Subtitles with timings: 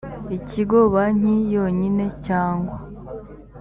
[0.37, 2.75] ikigo banki yonyine cyangwa